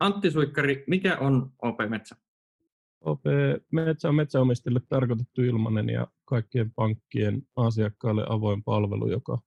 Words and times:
Antti 0.00 0.30
Suikkari, 0.30 0.84
mikä 0.86 1.18
on 1.18 1.52
OP 1.62 1.76
Metsä? 1.88 2.16
OP 3.00 3.20
Metsä 3.72 4.08
on 4.08 4.14
metsäomistajille 4.14 4.80
tarkoitettu 4.88 5.42
ilmainen 5.42 5.88
ja 5.88 6.06
kaikkien 6.24 6.72
pankkien 6.74 7.42
asiakkaille 7.56 8.24
avoin 8.28 8.64
palvelu, 8.64 9.10
joka 9.10 9.38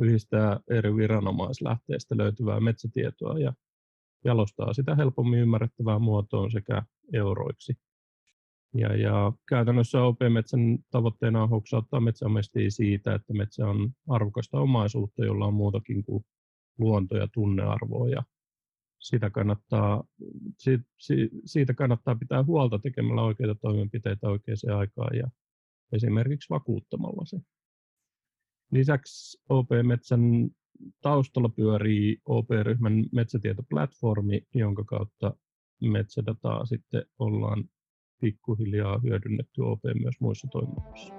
yhdistää 0.00 0.60
eri 0.70 0.96
viranomaislähteistä 0.96 2.16
löytyvää 2.16 2.60
metsätietoa 2.60 3.38
ja 3.38 3.52
jalostaa 4.24 4.72
sitä 4.72 4.94
helpommin 4.94 5.40
ymmärrettävään 5.40 6.02
muotoon 6.02 6.50
sekä 6.50 6.82
euroiksi. 7.12 7.72
Ja, 8.74 8.96
ja 8.96 9.32
käytännössä 9.48 10.02
OP-metsän 10.02 10.78
tavoitteena 10.90 11.42
on 11.42 11.48
hoksauttaa 11.48 12.00
metsäomistajia 12.00 12.70
siitä, 12.70 13.14
että 13.14 13.34
metsä 13.34 13.66
on 13.66 13.90
arvokasta 14.08 14.60
omaisuutta, 14.60 15.24
jolla 15.24 15.46
on 15.46 15.54
muutakin 15.54 16.04
kuin 16.04 16.24
luonto- 16.78 17.16
ja 17.16 17.28
tunnearvoa. 17.34 18.08
Ja 18.08 18.22
sitä 18.98 19.30
kannattaa, 19.30 20.04
siitä 21.44 21.74
kannattaa 21.74 22.14
pitää 22.14 22.44
huolta 22.44 22.78
tekemällä 22.78 23.22
oikeita 23.22 23.54
toimenpiteitä 23.54 24.28
oikeaan 24.28 24.78
aikaan 24.78 25.16
ja 25.16 25.30
esimerkiksi 25.92 26.50
vakuuttamalla 26.50 27.24
se. 27.24 27.38
Lisäksi 28.72 29.42
OP-metsän 29.48 30.50
taustalla 31.02 31.48
pyörii 31.48 32.18
OP-ryhmän 32.24 33.04
metsätietoplatformi, 33.12 34.40
jonka 34.54 34.84
kautta 34.84 35.34
metsädataa 35.80 36.66
sitten 36.66 37.04
ollaan 37.18 37.64
pikkuhiljaa 38.20 38.98
hyödynnetty 38.98 39.62
OP 39.62 39.80
myös 40.02 40.14
muissa 40.20 40.48
toiminnoissa. 40.52 41.14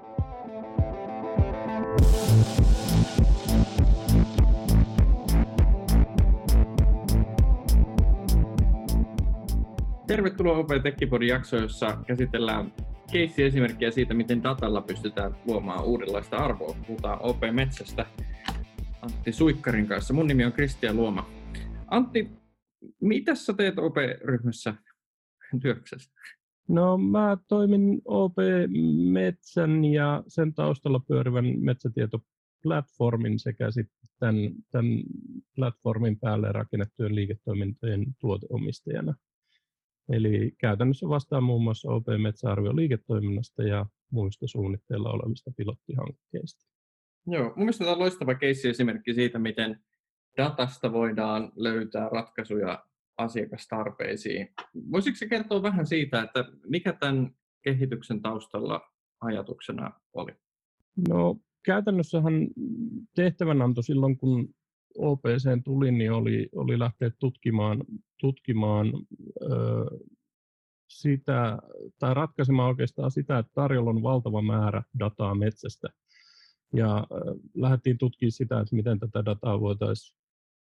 Tervetuloa 10.09 10.57
OP 10.57 10.67
Tekkipodin 10.83 11.27
jaksoon, 11.27 11.63
jossa 11.63 11.97
käsitellään 12.07 12.73
keissiesimerkkiä 13.11 13.91
siitä, 13.91 14.13
miten 14.13 14.43
datalla 14.43 14.81
pystytään 14.81 15.35
luomaan 15.45 15.85
uudenlaista 15.85 16.37
arvoa. 16.37 16.75
Puhutaan 16.87 17.19
OP-metsästä 17.21 18.05
Antti 19.01 19.31
Suikkarin 19.31 19.87
kanssa. 19.87 20.13
Mun 20.13 20.27
nimi 20.27 20.45
on 20.45 20.51
Kristian 20.51 20.95
Luoma. 20.95 21.29
Antti, 21.87 22.29
mitä 23.01 23.35
sä 23.35 23.53
teet 23.53 23.79
OP-ryhmässä 23.79 24.75
työksessä? 25.61 26.11
No 26.67 26.97
mä 26.97 27.37
toimin 27.47 28.01
OP 28.05 28.35
Metsän 29.11 29.85
ja 29.85 30.23
sen 30.27 30.53
taustalla 30.53 30.99
pyörivän 31.07 31.45
metsätietoplatformin 31.59 33.39
sekä 33.39 33.71
sitten 33.71 34.09
tämän, 34.19 34.35
tämän 34.71 35.03
platformin 35.55 36.19
päälle 36.19 36.51
rakennettujen 36.51 37.15
liiketoimintojen 37.15 38.05
tuoteomistajana. 38.19 39.15
Eli 40.09 40.51
käytännössä 40.57 41.09
vastaa 41.09 41.41
muun 41.41 41.63
muassa 41.63 41.91
OP 41.91 42.05
Metsäarvio 42.17 42.75
liiketoiminnasta 42.75 43.63
ja 43.63 43.85
muista 44.11 44.47
suunnitteilla 44.47 45.11
olevista 45.11 45.51
pilottihankkeista. 45.57 46.67
Joo, 47.27 47.43
mun 47.43 47.53
mielestä 47.57 47.83
tämä 47.83 47.93
on 47.93 47.99
loistava 47.99 48.35
keissi-esimerkki 48.35 49.13
siitä, 49.13 49.39
miten 49.39 49.79
datasta 50.37 50.93
voidaan 50.93 51.51
löytää 51.55 52.09
ratkaisuja 52.09 52.85
asiakastarpeisiin. 53.17 54.53
Voisitko 54.91 55.25
kertoa 55.29 55.63
vähän 55.63 55.85
siitä, 55.85 56.21
että 56.21 56.45
mikä 56.65 56.93
tämän 56.93 57.35
kehityksen 57.61 58.21
taustalla 58.21 58.81
ajatuksena 59.21 59.91
oli? 60.13 60.31
No 61.09 61.37
käytännössähän 61.65 62.47
tehtävänanto 63.15 63.81
silloin, 63.81 64.17
kun 64.17 64.55
OPC 64.97 65.63
tuli, 65.63 65.91
niin 65.91 66.11
oli, 66.11 66.49
oli 66.55 66.79
lähteä 66.79 67.11
tutkimaan, 67.19 67.83
tutkimaan 68.19 68.93
ö, 69.41 69.49
sitä, 70.87 71.57
tai 71.99 72.13
ratkaisemaan 72.13 72.69
oikeastaan 72.69 73.11
sitä, 73.11 73.37
että 73.37 73.51
tarjolla 73.55 73.89
on 73.89 74.03
valtava 74.03 74.41
määrä 74.41 74.83
dataa 74.99 75.35
metsästä. 75.35 75.87
Ja 76.73 77.07
ö, 77.11 77.35
lähdettiin 77.55 77.97
tutkimaan 77.97 78.31
sitä, 78.31 78.59
että 78.59 78.75
miten 78.75 78.99
tätä 78.99 79.25
dataa 79.25 79.59
voitaisiin 79.59 80.19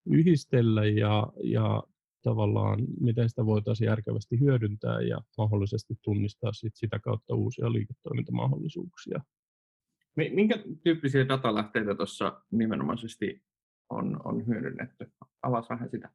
yhdistellä 0.06 0.84
ja, 0.86 1.26
ja 1.42 1.82
tavallaan 2.22 2.78
miten 3.00 3.28
sitä 3.28 3.46
voitaisiin 3.46 3.86
järkevästi 3.86 4.40
hyödyntää 4.40 5.00
ja 5.00 5.20
mahdollisesti 5.38 5.94
tunnistaa 6.02 6.52
sit 6.52 6.76
sitä 6.76 6.98
kautta 6.98 7.34
uusia 7.34 7.72
liiketoimintamahdollisuuksia. 7.72 9.20
Minkä 10.16 10.54
tyyppisiä 10.82 11.28
datalähteitä 11.28 11.94
tuossa 11.94 12.42
nimenomaisesti 12.50 13.42
on, 13.90 14.20
on 14.24 14.46
hyödynnetty? 14.46 15.12
Avas 15.42 15.70
vähän 15.70 15.90
sitä. 15.90 16.10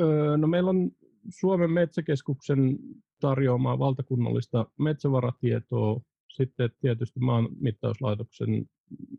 Öö, 0.00 0.36
no 0.36 0.46
meillä 0.46 0.70
on 0.70 0.90
Suomen 1.28 1.70
metsäkeskuksen 1.70 2.78
tarjoamaa 3.20 3.78
valtakunnallista 3.78 4.66
metsävaratietoa, 4.78 6.00
sitten 6.36 6.70
tietysti 6.80 7.20
maanmittauslaitoksen 7.20 8.66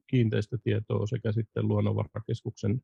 kiinteistötietoa 0.07 1.07
sekä 1.07 1.31
sitten 1.31 1.67
luonnonvarakeskuksen 1.67 2.81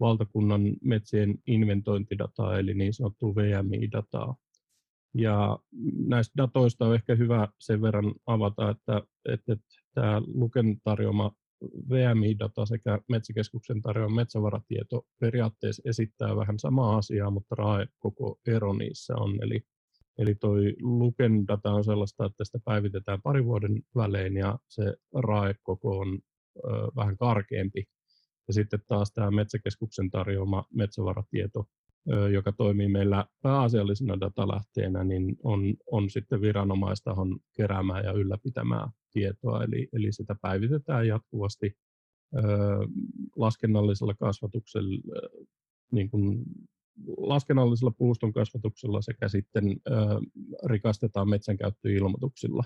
valtakunnan 0.00 0.62
metsien 0.84 1.34
inventointidataa, 1.46 2.58
eli 2.58 2.74
niin 2.74 2.94
sanottua 2.94 3.34
VMI-dataa. 3.34 4.36
Ja 5.14 5.58
näistä 6.06 6.32
datoista 6.36 6.86
on 6.86 6.94
ehkä 6.94 7.14
hyvä 7.14 7.48
sen 7.58 7.82
verran 7.82 8.14
avata, 8.26 8.70
että, 8.70 9.02
että, 9.28 9.52
että 9.52 9.66
tämä 9.94 10.22
Luken 10.34 10.80
tarjoama 10.84 11.32
VMI-data 11.62 12.66
sekä 12.66 12.98
Metsäkeskuksen 13.08 13.82
tarjoama 13.82 14.14
metsävaratieto 14.14 15.06
periaatteessa 15.20 15.82
esittää 15.86 16.36
vähän 16.36 16.58
samaa 16.58 16.96
asiaa, 16.96 17.30
mutta 17.30 17.54
rae 17.54 17.86
koko 17.98 18.40
ero 18.46 18.72
niissä 18.72 19.14
on. 19.16 19.38
Eli, 19.42 19.60
eli 20.18 20.34
toi 20.34 20.76
Luken 20.80 21.48
data 21.48 21.72
on 21.72 21.84
sellaista, 21.84 22.24
että 22.26 22.44
sitä 22.44 22.58
päivitetään 22.64 23.22
pari 23.22 23.44
vuoden 23.44 23.82
välein 23.96 24.36
ja 24.36 24.58
se 24.68 24.94
rae 25.14 25.54
koko 25.62 25.98
on 25.98 26.18
ö, 26.56 26.68
vähän 26.96 27.16
karkeampi. 27.16 27.84
Ja 28.48 28.54
sitten 28.54 28.80
taas 28.88 29.12
tämä 29.12 29.30
Metsäkeskuksen 29.30 30.10
tarjoama 30.10 30.64
metsävaratieto, 30.74 31.64
joka 32.32 32.52
toimii 32.52 32.88
meillä 32.88 33.26
pääasiallisena 33.42 34.20
datalähteenä, 34.20 35.04
niin 35.04 35.36
on, 35.42 35.74
on 35.92 36.10
sitten 36.10 36.40
viranomaistahon 36.40 37.38
keräämää 37.56 38.00
ja 38.00 38.12
ylläpitämää 38.12 38.90
tietoa, 39.12 39.64
eli, 39.64 39.88
eli 39.92 40.12
sitä 40.12 40.36
päivitetään 40.42 41.06
jatkuvasti 41.06 41.76
ö, 42.36 42.40
laskennallisella 43.36 44.14
kasvatuksella, 44.14 44.98
niin 45.92 46.10
kuin 46.10 46.42
laskennallisella 47.16 47.94
puuston 47.98 48.32
kasvatuksella 48.32 49.02
sekä 49.02 49.28
sitten 49.28 49.64
ö, 49.68 49.92
rikastetaan 50.66 51.28
metsänkäyttöilmoituksilla, 51.28 52.64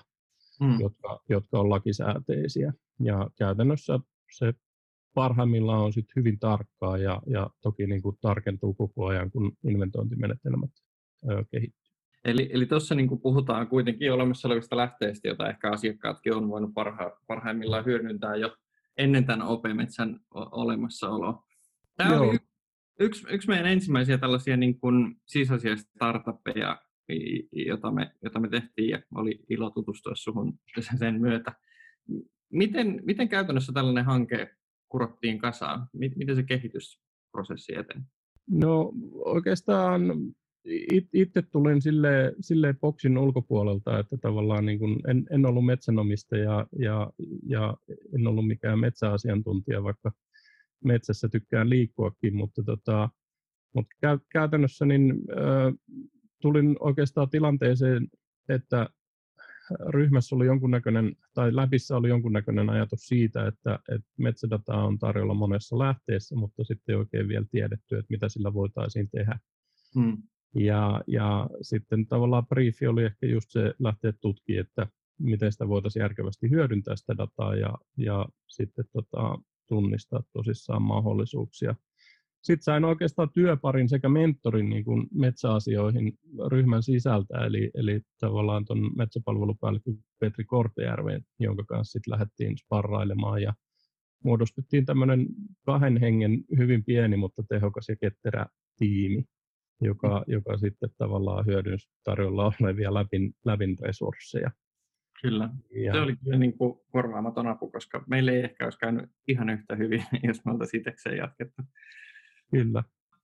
hmm. 0.63 0.79
jotka, 0.79 1.21
jotka 1.29 1.59
on 1.59 1.69
lakisääteisiä. 1.69 2.73
Ja 2.99 3.29
käytännössä 3.37 3.99
se 4.37 4.53
parhaimmillaan 5.13 5.81
on 5.81 5.93
sit 5.93 6.05
hyvin 6.15 6.39
tarkkaa 6.39 6.97
ja, 6.97 7.21
ja 7.27 7.49
toki 7.61 7.87
niin 7.87 8.01
kuin 8.01 8.17
tarkentuu 8.21 8.73
koko 8.73 9.05
ajan, 9.05 9.31
kun 9.31 9.51
inventointimenetelmät 9.63 10.71
ö, 11.29 11.45
kehittyy. 11.51 11.83
Eli, 12.25 12.49
eli 12.53 12.65
tuossa 12.65 12.95
niin 12.95 13.21
puhutaan 13.21 13.67
kuitenkin 13.67 14.13
olemassa 14.13 14.47
olevista 14.47 14.77
lähteistä, 14.77 15.27
joita 15.27 15.49
ehkä 15.49 15.71
asiakkaatkin 15.71 16.33
on 16.33 16.49
voinut 16.49 16.73
parha, 16.73 17.11
parhaimmillaan 17.27 17.85
hyödyntää 17.85 18.35
jo 18.35 18.55
ennen 18.97 19.25
tämän 19.25 19.47
OP-metsän 19.47 20.19
olemassaoloa. 20.31 21.43
Tämä 21.97 22.13
Joo. 22.13 22.29
oli 22.29 22.37
yksi, 22.99 23.27
yksi 23.29 23.47
meidän 23.47 23.65
ensimmäisiä 23.65 24.17
tällaisia 24.17 24.57
niin 24.57 24.79
kuin 24.79 25.15
sisäisiä 25.25 25.75
startuppeja, 25.75 26.81
jota 27.51 27.91
me, 27.91 28.11
jota 28.23 28.39
me 28.39 28.49
tehtiin 28.49 28.89
ja 28.89 29.01
oli 29.15 29.39
ilo 29.49 29.69
tutustua 29.69 30.13
suhun 30.15 30.59
sen 30.99 31.21
myötä. 31.21 31.53
Miten, 32.51 33.01
miten 33.05 33.29
käytännössä 33.29 33.73
tällainen 33.73 34.05
hanke 34.05 34.55
kurottiin 34.93 35.39
kasaan? 35.39 35.87
Miten 35.93 36.35
se 36.35 36.43
kehitysprosessi 36.43 37.75
eteni? 37.75 38.03
No 38.51 38.93
oikeastaan 39.13 40.01
itse 41.13 41.41
tulin 41.41 41.81
sille, 41.81 42.35
sille 42.39 42.73
boksin 42.81 43.17
ulkopuolelta, 43.17 43.99
että 43.99 44.17
tavallaan 44.17 44.65
niin 44.65 44.79
kuin 44.79 44.99
en, 45.09 45.25
en 45.31 45.45
ollut 45.45 45.65
metsänomistaja 45.65 46.67
ja, 46.79 47.11
ja 47.45 47.77
en 48.15 48.27
ollut 48.27 48.47
mikään 48.47 48.79
metsäasiantuntija, 48.79 49.83
vaikka 49.83 50.11
metsässä 50.83 51.29
tykkään 51.29 51.69
liikkuakin, 51.69 52.35
mutta, 52.35 52.63
tota, 52.63 53.09
mutta 53.75 54.19
käytännössä 54.29 54.85
niin, 54.85 55.11
äh, 55.11 55.73
tulin 56.41 56.75
oikeastaan 56.79 57.29
tilanteeseen, 57.29 58.07
että 58.49 58.89
ryhmässä 59.89 60.35
oli 60.35 60.45
jonkunnäköinen, 60.45 61.15
tai 61.33 61.55
läpissä 61.55 61.97
oli 61.97 62.09
jonkunnäköinen 62.09 62.69
ajatus 62.69 62.99
siitä, 63.07 63.47
että, 63.47 63.79
että 63.95 64.07
metsädataa 64.17 64.85
on 64.85 64.99
tarjolla 64.99 65.33
monessa 65.33 65.79
lähteessä, 65.79 66.35
mutta 66.35 66.63
sitten 66.63 66.93
ei 66.93 66.99
oikein 66.99 67.27
vielä 67.27 67.45
tiedetty, 67.51 67.97
että 67.97 68.11
mitä 68.11 68.29
sillä 68.29 68.53
voitaisiin 68.53 69.09
tehdä. 69.09 69.39
Hmm. 69.95 70.17
Ja, 70.55 71.01
ja 71.07 71.49
sitten 71.61 72.07
tavallaan 72.07 72.47
briefi 72.47 72.87
oli 72.87 73.03
ehkä 73.03 73.27
just 73.27 73.49
se 73.49 73.73
lähteä 73.79 74.13
tutkimaan, 74.21 74.61
että 74.61 74.87
miten 75.19 75.51
sitä 75.51 75.67
voitaisiin 75.67 76.01
järkevästi 76.01 76.49
hyödyntää 76.49 76.95
sitä 76.95 77.17
dataa 77.17 77.55
ja, 77.55 77.77
ja 77.97 78.25
sitten 78.47 78.85
tota, 78.93 79.39
tunnistaa 79.67 80.23
tosissaan 80.33 80.81
mahdollisuuksia. 80.81 81.75
Sitten 82.43 82.63
sain 82.63 82.85
oikeastaan 82.85 83.29
työparin 83.33 83.89
sekä 83.89 84.09
mentorin 84.09 84.69
niin 84.69 84.85
kuin 84.85 85.07
metsäasioihin 85.13 86.13
ryhmän 86.51 86.83
sisältä, 86.83 87.45
eli, 87.45 87.71
eli 87.73 88.01
tavallaan 88.19 88.65
tuon 88.65 88.97
metsäpalvelupäällikkö 88.97 89.91
Petri 90.19 90.43
Kortejärven, 90.43 91.21
jonka 91.39 91.63
kanssa 91.63 91.91
sitten 91.91 92.11
lähdettiin 92.11 92.57
sparrailemaan 92.57 93.41
ja 93.41 93.53
muodostettiin 94.23 94.85
tämmöinen 94.85 95.25
kahden 95.65 95.97
hengen 95.97 96.43
hyvin 96.57 96.83
pieni, 96.83 97.17
mutta 97.17 97.43
tehokas 97.49 97.89
ja 97.89 97.95
ketterä 97.95 98.45
tiimi, 98.77 99.23
joka, 99.81 100.23
mm. 100.27 100.33
joka 100.33 100.57
sitten 100.57 100.89
tavallaan 100.97 101.45
hyödynsi 101.45 101.89
tarjolla 102.03 102.53
olevia 102.61 102.93
läpin, 102.93 103.33
läpin 103.45 103.77
resursseja. 103.81 104.51
Kyllä. 105.21 105.49
Ja... 105.85 105.93
Se 105.93 105.99
oli 105.99 106.15
kyllä 106.23 106.37
niin 106.37 106.57
kuin 106.57 106.79
korvaamaton 106.91 107.47
apu, 107.47 107.71
koska 107.71 108.03
meille 108.07 108.31
ei 108.31 108.43
ehkä 108.43 108.63
olisi 108.65 108.79
käynyt 108.79 109.09
ihan 109.27 109.49
yhtä 109.49 109.75
hyvin, 109.75 110.03
jos 110.27 110.45
me 110.45 110.51
oltaisiin 110.51 110.79
itsekseen 110.79 111.17
jatkettu. 111.17 111.61
Kyllä. 112.53 112.83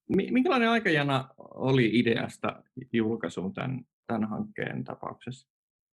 Minkälainen 0.09 0.69
aikajana 0.69 1.29
oli 1.37 1.89
ideasta 1.93 2.63
julkaisuun 2.93 3.53
tämän, 3.53 3.81
tämän 4.07 4.29
hankkeen 4.29 4.83
tapauksessa? 4.83 5.47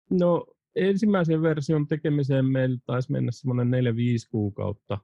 No 0.10 0.46
ensimmäisen 0.76 1.42
version 1.42 1.88
tekemiseen 1.88 2.46
meillä 2.46 2.78
taisi 2.86 3.12
mennä 3.12 3.32
semmoinen 3.32 3.84
4-5 3.86 4.30
kuukautta. 4.32 4.98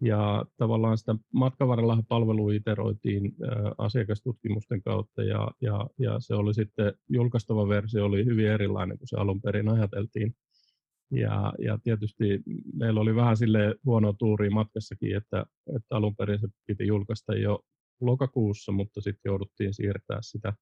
Ja 0.00 0.44
tavallaan 0.56 0.98
sitä 0.98 1.14
matkan 1.32 1.68
varrella 1.68 2.02
palvelua 2.08 2.52
iteroitiin 2.52 3.24
ä, 3.24 3.72
asiakastutkimusten 3.78 4.82
kautta 4.82 5.22
ja, 5.22 5.50
ja, 5.60 5.86
ja, 5.98 6.20
se 6.20 6.34
oli 6.34 6.54
sitten, 6.54 6.94
julkaistava 7.08 7.68
versio 7.68 8.04
oli 8.04 8.24
hyvin 8.24 8.46
erilainen 8.46 8.98
kuin 8.98 9.08
se 9.08 9.16
alun 9.16 9.42
perin 9.42 9.68
ajateltiin. 9.68 10.34
Ja, 11.10 11.52
ja 11.58 11.78
tietysti 11.78 12.42
meillä 12.74 13.00
oli 13.00 13.14
vähän 13.14 13.36
sille 13.36 13.74
huono 13.84 14.12
tuuri 14.12 14.50
matkassakin, 14.50 15.16
että, 15.16 15.46
että 15.76 15.96
alun 15.96 16.16
perin 16.16 16.40
se 16.40 16.48
piti 16.66 16.86
julkaista 16.86 17.34
jo 17.34 17.60
lokakuussa, 18.00 18.72
mutta 18.72 19.00
sitten 19.00 19.30
jouduttiin 19.30 19.74
siirtää 19.74 20.18
sitä 20.20 20.52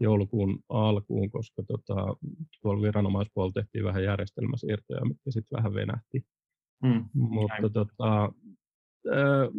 joulukuun 0.00 0.58
alkuun, 0.68 1.30
koska 1.30 1.62
tota, 1.62 2.16
tuolla 2.62 2.82
viranomaispuolella 2.82 3.52
tehtiin 3.52 3.84
vähän 3.84 4.04
järjestelmäsiirtoja, 4.04 5.04
mitkä 5.04 5.30
sitten 5.30 5.56
vähän 5.56 5.74
venähti. 5.74 6.26
Mm, 6.82 7.08
mutta 7.12 7.70
tota, 7.72 8.32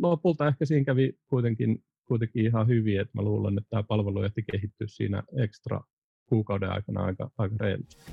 lopulta 0.02 0.48
ehkä 0.48 0.66
siinä 0.66 0.86
kävi 0.86 1.14
kuitenkin, 1.28 1.84
kuitenkin 2.08 2.46
ihan 2.46 2.68
hyvin, 2.68 3.00
että 3.00 3.12
mä 3.16 3.22
luulen, 3.22 3.58
että 3.58 3.69
tämä 3.69 3.84
palvelu 3.84 4.22
ehti 4.22 4.44
kehittyä 4.52 4.88
siinä 4.88 5.24
ekstra 5.44 5.81
kuukauden 6.30 6.72
aikana 6.72 7.04
aika, 7.04 7.31
aika 7.38 7.56
reilusti. 7.60 8.12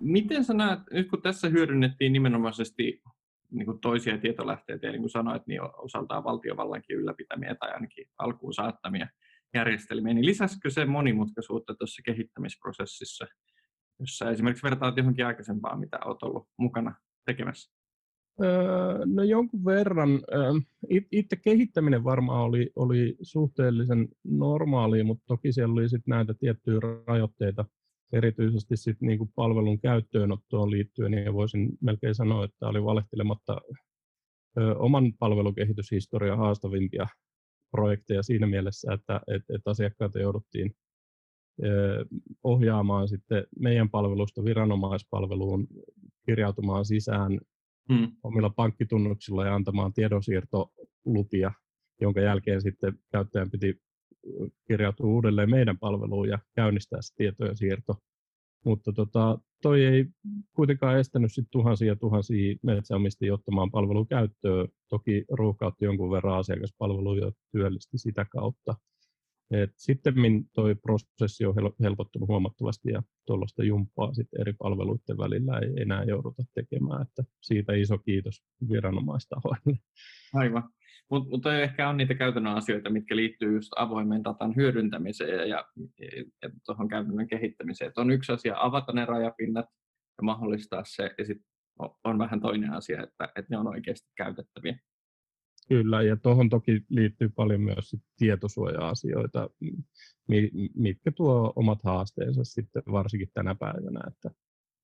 Miten 0.00 0.44
sä 0.44 0.54
näet, 0.54 0.80
nyt 0.90 1.10
kun 1.10 1.22
tässä 1.22 1.48
hyödynnettiin 1.48 2.12
nimenomaisesti 2.12 3.02
niin 3.50 3.66
kuin 3.66 3.80
toisia 3.80 4.18
tietolähteitä, 4.18 4.86
ja 4.86 4.92
niin 4.92 5.02
kuin 5.02 5.10
sanoit, 5.10 5.46
niin 5.46 5.60
osaltaan 5.78 6.24
valtiovallankin 6.24 6.96
ylläpitämiä 6.96 7.54
tai 7.54 7.70
ainakin 7.70 8.06
alkuun 8.18 8.54
saattamia 8.54 9.08
järjestelmiä, 9.54 10.14
niin 10.14 10.26
lisäskö 10.26 10.70
se 10.70 10.84
monimutkaisuutta 10.84 11.74
tuossa 11.74 12.02
kehittämisprosessissa, 12.02 13.26
jossa 14.00 14.30
esimerkiksi 14.30 14.62
vertaat 14.62 14.96
johonkin 14.96 15.26
aikaisempaan, 15.26 15.80
mitä 15.80 15.98
olet 16.04 16.22
ollut 16.22 16.48
mukana 16.56 16.94
tekemässä? 17.26 17.72
Öö, 18.42 18.98
no 19.06 19.22
jonkun 19.22 19.64
verran. 19.64 20.08
Itse 21.12 21.36
kehittäminen 21.36 22.04
varmaan 22.04 22.44
oli, 22.44 22.70
oli 22.76 23.16
suhteellisen 23.22 24.08
normaalia, 24.24 25.04
mutta 25.04 25.24
toki 25.26 25.52
siellä 25.52 25.72
oli 25.72 25.88
sit 25.88 26.06
näitä 26.06 26.34
tiettyjä 26.34 26.80
rajoitteita, 27.06 27.64
erityisesti 28.12 28.76
sit 28.76 29.00
niinku 29.00 29.30
palvelun 29.34 29.80
käyttöönottoon 29.80 30.70
liittyen, 30.70 31.10
niin 31.10 31.32
voisin 31.32 31.70
melkein 31.80 32.14
sanoa, 32.14 32.44
että 32.44 32.68
oli 32.68 32.84
valehtelematta 32.84 33.60
ö, 34.58 34.74
oman 34.78 35.12
palvelukehityshistorian 35.18 36.38
haastavimpia 36.38 37.06
projekteja 37.70 38.22
siinä 38.22 38.46
mielessä, 38.46 38.92
että 38.92 39.20
et, 39.28 39.42
et 39.54 39.62
asiakkaita 39.66 40.18
jouduttiin 40.18 40.76
ö, 41.64 42.04
ohjaamaan 42.44 43.08
sitten 43.08 43.46
meidän 43.58 43.90
palvelusta 43.90 44.44
viranomaispalveluun, 44.44 45.66
kirjautumaan 46.26 46.84
sisään 46.84 47.40
hmm. 47.92 48.12
omilla 48.22 48.50
pankkitunnuksilla 48.50 49.46
ja 49.46 49.54
antamaan 49.54 49.92
tiedonsiirtolupia, 49.92 51.52
jonka 52.00 52.20
jälkeen 52.20 52.62
sitten 52.62 52.98
käyttäjän 53.12 53.50
piti 53.50 53.82
kirjautua 54.68 55.06
uudelleen 55.06 55.50
meidän 55.50 55.78
palveluun 55.78 56.28
ja 56.28 56.38
käynnistää 56.54 57.02
se 57.02 57.14
tietojen 57.16 57.56
siirto. 57.56 57.94
Mutta 58.64 58.92
tota, 58.92 59.38
toi 59.62 59.84
ei 59.84 60.06
kuitenkaan 60.56 60.98
estänyt 60.98 61.32
sit 61.32 61.46
tuhansia 61.50 61.96
tuhansia 61.96 62.56
metsäomistajia 62.62 63.34
ottamaan 63.34 63.70
palvelun 63.70 64.06
käyttöön. 64.06 64.68
Toki 64.88 65.24
ruuhkautti 65.30 65.84
jonkun 65.84 66.10
verran 66.10 66.38
asiakaspalveluja 66.38 67.32
työllisti 67.52 67.98
sitä 67.98 68.26
kautta. 68.30 68.74
Sitten 69.76 70.14
tuo 70.52 70.64
prosessi 70.82 71.46
on 71.46 71.54
helpottunut 71.82 72.28
huomattavasti 72.28 72.90
ja 72.90 73.02
tuollaista 73.26 73.64
jumppaa 73.64 74.14
sit 74.14 74.28
eri 74.40 74.52
palveluiden 74.52 75.18
välillä 75.18 75.58
ei 75.58 75.82
enää 75.82 76.04
jouduta 76.04 76.42
tekemään. 76.54 77.02
Että 77.02 77.24
siitä 77.40 77.72
iso 77.72 77.98
kiitos 77.98 78.42
viranomaistahoille. 78.68 79.78
Aivan. 80.34 80.62
Mutta 81.10 81.30
mut 81.30 81.46
ehkä 81.46 81.88
on 81.88 81.96
niitä 81.96 82.14
käytännön 82.14 82.54
asioita, 82.54 82.90
mitkä 82.90 83.16
liittyy 83.16 83.54
just 83.54 83.72
avoimen 83.76 84.24
datan 84.24 84.56
hyödyntämiseen 84.56 85.38
ja, 85.38 85.46
ja, 85.46 85.64
ja 86.42 86.50
tuohon 86.66 86.88
käytännön 86.88 87.28
kehittämiseen. 87.28 87.88
Et 87.88 87.98
on 87.98 88.10
yksi 88.10 88.32
asia 88.32 88.54
avata 88.58 88.92
ne 88.92 89.04
rajapinnat 89.04 89.66
ja 90.18 90.22
mahdollistaa 90.22 90.82
se, 90.86 91.10
ja 91.18 91.24
sitten 91.24 91.46
on 92.04 92.18
vähän 92.18 92.40
toinen 92.40 92.72
asia, 92.72 93.02
että, 93.02 93.24
että 93.24 93.46
ne 93.50 93.58
on 93.58 93.68
oikeasti 93.68 94.10
käytettäviä. 94.16 94.78
Kyllä, 95.68 96.02
ja 96.02 96.16
tuohon 96.16 96.48
toki 96.48 96.80
liittyy 96.88 97.28
paljon 97.28 97.60
myös 97.60 97.90
sit 97.90 98.02
tietosuoja-asioita, 98.16 99.50
mitkä 100.74 101.12
tuo 101.12 101.52
omat 101.56 101.82
haasteensa 101.82 102.44
sitten 102.44 102.82
varsinkin 102.92 103.30
tänä 103.34 103.54
päivänä. 103.54 104.00
Että 104.08 104.30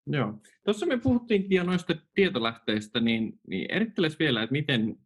Joo. 0.07 0.35
Tuossa 0.65 0.87
me 0.87 0.99
puhuttiinkin 0.99 1.57
jo 1.57 1.65
noista 1.65 1.95
tietolähteistä, 2.15 3.01
niin, 3.01 3.33
niin 3.49 3.71
eritteles 3.71 4.19
vielä, 4.19 4.43
että 4.43 4.53
miten, 4.53 4.97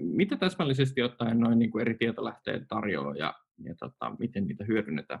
mitä 0.00 0.36
täsmällisesti 0.36 1.02
ottaen 1.02 1.40
noin 1.40 1.58
niin 1.58 1.70
kuin 1.70 1.82
eri 1.82 1.94
tietolähteet 1.94 2.62
tarjoaa 2.68 3.16
ja, 3.16 3.34
ja 3.64 3.74
tota, 3.74 4.16
miten 4.18 4.46
niitä 4.46 4.64
hyödynnetään? 4.64 5.20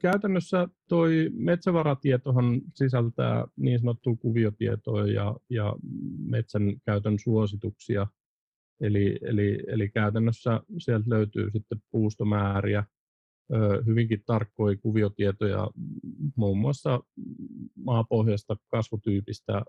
Käytännössä 0.00 0.68
tuo 0.88 1.06
metsävaratietohan 1.32 2.60
sisältää 2.74 3.44
niin 3.56 3.78
sanottua 3.78 4.16
kuviotietoa 4.16 5.06
ja, 5.06 5.36
ja 5.50 5.74
metsän 6.18 6.62
käytön 6.84 7.18
suosituksia– 7.18 8.06
Eli, 8.80 9.18
eli, 9.22 9.58
eli 9.66 9.88
käytännössä 9.88 10.60
sieltä 10.78 11.10
löytyy 11.10 11.50
sitten 11.50 11.82
puustomääriä, 11.90 12.84
hyvinkin 13.86 14.22
tarkkoja 14.26 14.76
kuviotietoja 14.76 15.70
muun 16.36 16.58
muassa 16.58 17.00
maapohjasta 17.74 18.56
kasvutyypistä 18.70 19.62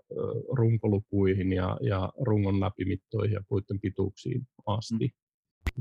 runkolukuihin 0.56 1.52
ja, 1.52 1.78
ja 1.80 2.12
rungon 2.20 2.60
läpimittoihin 2.60 3.34
ja 3.34 3.42
puiden 3.48 3.80
pituuksiin 3.80 4.46
asti. 4.66 5.06
Mm. 5.06 5.28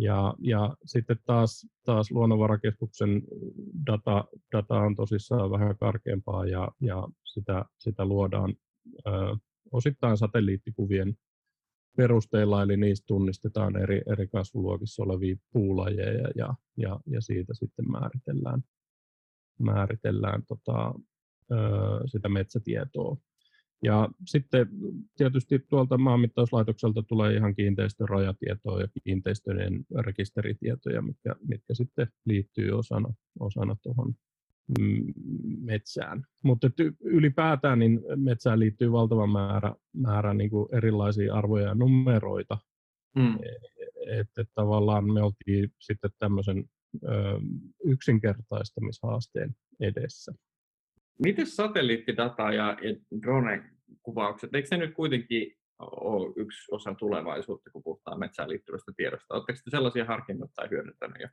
Ja, 0.02 0.34
ja 0.40 0.76
sitten 0.86 1.18
taas, 1.26 1.68
taas 1.86 2.12
luonnonvarakeskuksen 2.12 3.22
data, 3.86 4.26
data 4.52 4.80
on 4.80 4.96
tosissaan 4.96 5.52
vähän 5.52 5.78
karkeampaa 5.78 6.46
ja, 6.46 6.72
ja 6.82 7.08
sitä, 7.24 7.66
sitä 7.80 8.06
luodaan 8.06 8.56
ö, 9.08 9.12
osittain 9.72 10.18
satelliittikuvien 10.18 11.18
perusteella, 11.98 12.64
eli 12.64 12.78
niistä 12.78 13.06
tunnistetaan 13.08 13.78
eri, 13.82 14.02
eri 14.06 14.28
kasvuluokissa 14.28 15.04
olevia 15.04 15.36
puulajeja 15.52 16.30
ja, 16.36 16.56
ja, 16.78 17.00
ja 17.06 17.22
siitä 17.22 17.54
sitten 17.54 17.92
määritellään, 17.92 18.64
määritellään 19.60 20.44
tota, 20.48 20.94
ö, 21.52 21.56
sitä 22.06 22.30
metsätietoa. 22.30 23.18
Ja 23.84 24.10
sitten 24.28 24.70
tietysti 25.18 25.60
tuolta 25.60 25.98
maanmittauslaitokselta 25.98 27.04
tulee 27.04 27.34
ihan 27.34 27.56
kiinteistön 27.56 28.10
rajatietoa 28.10 28.82
ja 28.82 28.88
kiinteistöjen 29.04 29.86
rekisteritietoja, 30.00 31.02
mitkä, 31.02 31.36
mitkä 31.48 31.74
sitten 31.74 32.08
liittyy 32.26 32.72
osana, 32.72 33.14
osana 33.40 33.76
tuohon 33.84 34.16
metsään. 35.62 36.24
Mutta 36.44 36.70
ylipäätään 37.00 37.80
niin 37.80 38.02
metsään 38.16 38.60
liittyy 38.60 38.92
valtava 38.92 39.28
määrä, 39.28 39.76
määrä 39.94 40.34
niin 40.34 40.50
kuin 40.50 40.70
erilaisia 40.72 41.36
arvoja 41.36 41.68
ja 41.68 41.76
numeroita. 41.76 42.58
Mm. 43.16 43.40
Että 44.08 44.42
et 44.42 44.50
tavallaan 44.56 45.14
me 45.14 45.22
oltiin 45.22 45.72
sitten 45.80 46.12
tämmöisen 46.20 46.64
ö, 47.04 47.10
yksinkertaistamishaasteen 47.86 49.56
edessä. 49.80 50.34
Miten 51.24 51.48
satelliittidata 51.48 52.44
ja, 52.44 52.78
ja 52.82 52.96
drone-kuvaukset, 53.22 54.56
eikö 54.56 54.68
se 54.68 54.78
nyt 54.78 54.94
kuitenkin 54.94 55.54
ole 55.80 56.34
yksi 56.36 56.72
osa 56.72 56.94
tulevaisuutta, 56.94 57.70
kun 57.70 57.84
puhutaan 57.84 58.20
metsään 58.20 58.50
liittyvästä 58.50 58.92
tiedosta? 58.98 59.34
Oletteko 59.34 59.60
te 59.64 59.72
sellaisia 59.72 60.06
harkinnut 60.06 60.52
tai 60.56 60.70
hyödyntäneet 60.70 61.22
jo? 61.22 61.28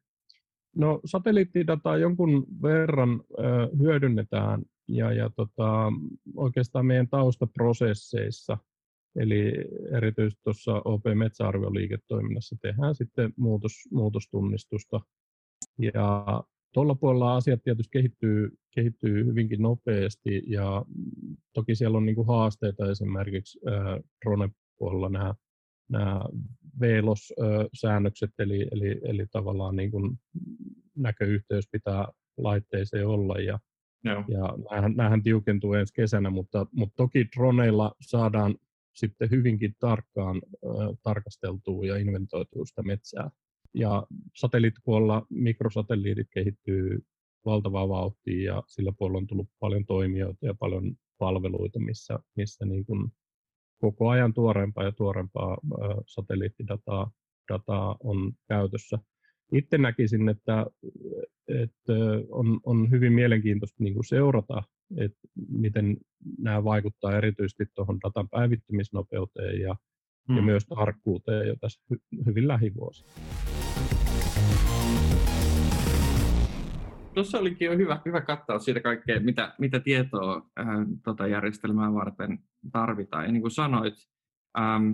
No 0.76 1.00
satelliittidataa 1.04 1.96
jonkun 1.96 2.46
verran 2.62 3.22
ö, 3.38 3.42
hyödynnetään 3.78 4.62
ja, 4.88 5.12
ja 5.12 5.30
tota, 5.36 5.92
oikeastaan 6.36 6.86
meidän 6.86 7.08
taustaprosesseissa 7.08 8.58
Eli 9.16 9.52
erityisesti 9.96 10.40
tuossa 10.44 10.82
OP 10.84 11.02
Metsäarvioliiketoiminnassa 11.14 12.56
tehdään 12.62 12.94
sitten 12.94 13.32
muutos, 13.36 13.72
muutostunnistusta. 13.90 15.00
Ja 15.78 16.24
tuolla 16.72 16.94
puolella 16.94 17.36
asiat 17.36 17.62
tietysti 17.62 17.90
kehittyy, 17.92 18.58
kehittyy 18.74 19.24
hyvinkin 19.24 19.62
nopeasti 19.62 20.42
ja 20.46 20.84
toki 21.52 21.74
siellä 21.74 21.98
on 21.98 22.06
niin 22.06 22.16
kuin 22.16 22.26
haasteita 22.26 22.90
esimerkiksi 22.90 23.60
drone-puolella 24.24 25.08
nämä, 25.08 25.34
nämä 25.88 26.20
VLOS-säännökset, 26.80 28.30
eli, 28.38 28.68
eli, 28.70 29.00
eli 29.02 29.26
tavallaan 29.30 29.76
niin 29.76 29.90
kuin 29.90 30.18
näköyhteys 30.96 31.68
pitää 31.72 32.08
laitteeseen 32.36 33.06
olla 33.06 33.40
ja, 33.40 33.58
Joo. 34.04 34.24
ja 34.28 34.54
näähän, 34.70 34.92
näähän 34.96 35.22
tiukentuu 35.22 35.74
ensi 35.74 35.94
kesänä, 35.94 36.30
mutta, 36.30 36.66
mutta 36.72 36.96
toki 36.96 37.26
droneilla 37.36 37.94
saadaan 38.00 38.54
sitten 38.94 39.30
hyvinkin 39.30 39.74
tarkkaan 39.78 40.36
äh, 40.36 40.98
tarkasteltua 41.02 41.86
ja 41.86 41.96
inventoitua 41.96 42.64
sitä 42.64 42.82
metsää. 42.82 43.30
Ja 43.74 44.06
satelliittipuolella 44.34 45.26
mikrosatelliitit 45.30 46.28
kehittyy 46.30 47.04
valtavaa 47.44 47.88
vauhtia 47.88 48.54
ja 48.54 48.62
sillä 48.66 48.92
puolella 48.98 49.18
on 49.18 49.26
tullut 49.26 49.48
paljon 49.60 49.86
toimijoita 49.86 50.46
ja 50.46 50.54
paljon 50.54 50.96
palveluita, 51.18 51.78
missä, 51.78 52.18
missä 52.36 52.64
niin 52.66 52.84
kuin 52.84 53.12
koko 53.78 54.08
ajan 54.08 54.34
tuorempaa 54.34 54.84
ja 54.84 54.92
tuorempaa 54.92 55.52
äh, 55.52 55.96
satelliittidataa 56.06 57.10
dataa 57.52 57.96
on 58.00 58.32
käytössä. 58.48 58.98
Itse 59.52 59.78
näkisin, 59.78 60.28
että, 60.28 60.66
että 61.48 61.92
on, 62.30 62.60
on 62.64 62.90
hyvin 62.90 63.12
mielenkiintoista 63.12 63.84
niin 63.84 63.94
kuin 63.94 64.04
seurata 64.04 64.62
että 64.96 65.18
miten 65.48 65.96
nämä 66.38 66.64
vaikuttaa 66.64 67.16
erityisesti 67.16 67.66
tuohon 67.74 67.98
datan 68.04 68.28
päivittymisnopeuteen 68.28 69.60
ja, 69.60 69.76
hmm. 70.28 70.36
ja 70.36 70.42
myös 70.42 70.66
tarkkuuteen 70.66 71.48
jo 71.48 71.56
tässä 71.60 71.80
hy, 71.90 71.96
hyvin 72.26 72.48
lähivuosina. 72.48 73.10
Tuossa 77.14 77.38
olikin 77.38 77.66
jo 77.66 77.76
hyvä, 77.76 78.00
hyvä 78.04 78.20
kattaus 78.20 78.64
siitä 78.64 78.80
kaikkea, 78.80 79.20
mitä, 79.20 79.54
mitä 79.58 79.80
tietoa 79.80 80.50
äh, 80.60 80.66
tota 81.04 81.26
järjestelmää 81.26 81.94
varten 81.94 82.38
tarvitaan. 82.72 83.24
Ja 83.24 83.32
niin 83.32 83.40
kuin 83.40 83.50
sanoit, 83.50 83.94
ähm, 84.58 84.90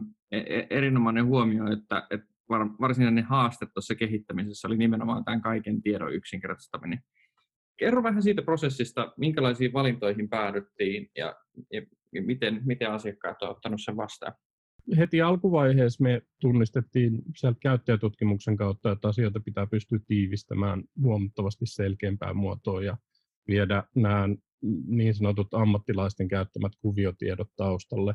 erinomainen 0.70 1.26
huomio, 1.26 1.72
että, 1.72 2.06
että 2.10 2.26
varsinainen 2.80 3.24
haaste 3.24 3.66
tuossa 3.74 3.94
kehittämisessä 3.94 4.68
oli 4.68 4.76
nimenomaan 4.76 5.24
tämän 5.24 5.42
kaiken 5.42 5.82
tiedon 5.82 6.14
yksinkertaistaminen. 6.14 6.98
Kerro 7.76 8.02
vähän 8.02 8.22
siitä 8.22 8.42
prosessista, 8.42 9.12
minkälaisiin 9.16 9.72
valintoihin 9.72 10.28
päädyttiin 10.28 11.10
ja, 11.16 11.36
ja, 11.72 11.82
miten, 12.22 12.62
miten 12.64 12.90
asiakkaat 12.92 13.42
ovat 13.42 13.56
ottaneet 13.56 13.80
sen 13.84 13.96
vastaan? 13.96 14.32
Heti 14.96 15.22
alkuvaiheessa 15.22 16.02
me 16.02 16.22
tunnistettiin 16.40 17.22
sieltä 17.36 17.58
käyttäjätutkimuksen 17.60 18.56
kautta, 18.56 18.92
että 18.92 19.08
asioita 19.08 19.40
pitää 19.40 19.66
pystyä 19.66 19.98
tiivistämään 20.06 20.84
huomattavasti 21.02 21.66
selkeämpään 21.66 22.36
muotoon 22.36 22.84
ja 22.84 22.96
viedä 23.48 23.84
nämä 23.94 24.28
niin 24.86 25.14
sanotut 25.14 25.54
ammattilaisten 25.54 26.28
käyttämät 26.28 26.72
kuviotiedot 26.80 27.48
taustalle. 27.56 28.14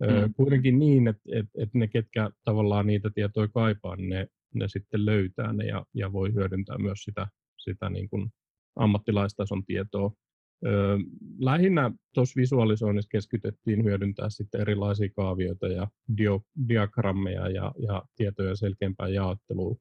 Mm. 0.00 0.34
Kuitenkin 0.34 0.78
niin, 0.78 1.08
että, 1.08 1.22
että, 1.32 1.50
että 1.62 1.78
ne, 1.78 1.88
ketkä 1.88 2.30
tavallaan 2.44 2.86
niitä 2.86 3.10
tietoja 3.14 3.48
kaipaa, 3.48 3.96
niin 3.96 4.08
ne, 4.08 4.26
ne 4.54 4.68
sitten 4.68 5.06
löytää 5.06 5.52
ne 5.52 5.66
ja, 5.66 5.86
ja 5.94 6.12
voi 6.12 6.34
hyödyntää 6.34 6.78
myös 6.78 6.98
sitä, 7.02 7.26
sitä 7.58 7.90
niin 7.90 8.08
kuin 8.08 8.30
ammattilaistason 8.76 9.64
tietoa. 9.64 10.12
Lähinnä 11.38 11.92
tuossa 12.14 12.40
visualisoinnissa 12.40 13.08
keskityttiin 13.08 13.84
hyödyntää 13.84 14.30
sitten 14.30 14.60
erilaisia 14.60 15.08
kaavioita 15.16 15.68
ja 15.68 15.88
dio, 16.16 16.42
diagrammeja 16.68 17.48
ja, 17.48 17.72
ja 17.78 18.02
tietojen 18.16 18.56
selkeämpää 18.56 19.08
jaottelua, 19.08 19.76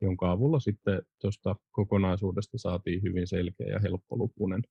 jonka 0.00 0.30
avulla 0.30 0.60
sitten 0.60 1.02
tuosta 1.20 1.56
kokonaisuudesta 1.70 2.58
saatiin 2.58 3.02
hyvin 3.02 3.26
selkeä 3.26 3.66
ja 3.66 3.78
helppolukuinen. 3.78 4.62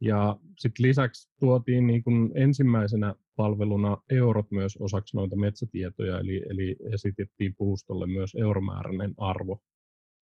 Ja 0.00 0.36
sitten 0.58 0.86
lisäksi 0.86 1.30
tuotiin 1.40 1.86
niin 1.86 2.04
kuin 2.04 2.32
ensimmäisenä 2.34 3.14
palveluna 3.36 3.96
eurot 4.10 4.50
myös 4.50 4.76
osaksi 4.76 5.16
noita 5.16 5.36
metsätietoja, 5.36 6.20
eli, 6.20 6.42
eli 6.50 6.76
esitettiin 6.92 7.54
puustolle 7.58 8.06
myös 8.06 8.34
euromääräinen 8.34 9.14
arvo 9.16 9.60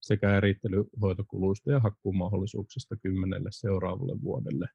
sekä 0.03 0.38
erittelyhoitokuluista 0.38 1.72
ja 1.72 1.79
hakkuumahdollisuuksista 1.79 2.95
kymmenelle 2.95 3.50
seuraavalle 3.51 4.22
vuodelle. 4.22 4.67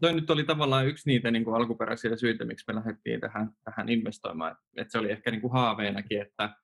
Toi 0.00 0.12
nyt 0.12 0.30
oli 0.30 0.44
tavallaan 0.44 0.86
yksi 0.86 1.10
niitä 1.10 1.30
niin 1.30 1.44
kuin 1.44 1.56
alkuperäisiä 1.56 2.16
syitä, 2.16 2.44
miksi 2.44 2.64
me 2.68 2.74
lähdettiin 2.74 3.20
tähän, 3.20 3.50
tähän 3.64 3.88
investoimaan. 3.88 4.56
Et 4.76 4.90
se 4.90 4.98
oli 4.98 5.10
ehkä 5.10 5.30
niin 5.30 5.40
kuin 5.40 5.52
haaveenakin, 5.52 6.22
että 6.22 6.56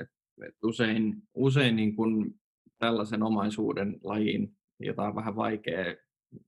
et, 0.00 0.08
et 0.48 0.56
usein, 0.62 1.14
usein 1.34 1.76
niin 1.76 1.96
kuin 1.96 2.34
tällaisen 2.78 3.22
omaisuuden 3.22 3.96
lajiin, 4.04 4.56
jota 4.80 5.02
on 5.02 5.14
vähän 5.14 5.36
vaikea 5.36 5.94